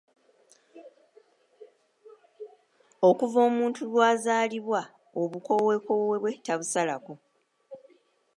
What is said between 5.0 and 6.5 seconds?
obukoowekoowe bwe